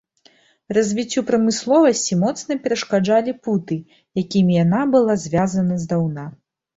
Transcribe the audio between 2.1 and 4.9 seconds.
моцна перашкаджалі путы, якімі яна